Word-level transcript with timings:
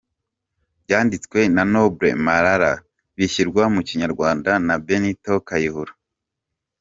Byanditswe 0.83 1.39
na 1.55 1.63
Noble 1.73 2.09
Marara 2.25 2.73
bishyirwa 3.17 3.63
mu 3.73 3.81
Kinyarwanda 3.87 4.51
na 4.65 4.75
Benito 4.85 5.33
Kayihura 5.47 5.93